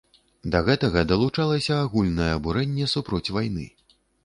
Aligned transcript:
Да 0.53 0.61
гэтага 0.69 1.03
далучалася 1.11 1.77
агульнае 1.85 2.31
абурэнне 2.39 2.91
супроць 2.97 3.25
вайны. 3.39 3.71